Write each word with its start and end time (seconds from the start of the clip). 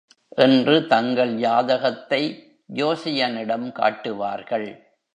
என்று 0.27 0.87
தங்கள் 0.87 1.33
ஜாதகத்தை 1.35 2.21
ஜோசியனிடம் 2.73 3.71
காட்டுவார்கள். 3.71 4.93